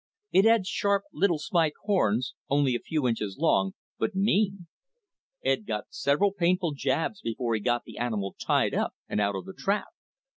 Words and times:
It 0.31 0.45
had 0.45 0.65
sharp 0.65 1.03
little 1.13 1.37
spike 1.37 1.73
horns, 1.83 2.33
only 2.49 2.73
a 2.73 2.79
few 2.79 3.07
inches 3.07 3.37
long, 3.37 3.73
but 3.99 4.15
mean. 4.15 4.65
Ed 5.45 5.67
got 5.67 5.91
several 5.93 6.31
painful 6.33 6.71
jabs 6.75 7.21
before 7.21 7.53
he 7.53 7.59
got 7.59 7.83
the 7.83 7.99
animal 7.99 8.35
tied 8.43 8.73
up 8.73 8.95
and 9.07 9.21
out 9.21 9.35
of 9.35 9.45
the 9.45 9.53
trap. 9.53 9.89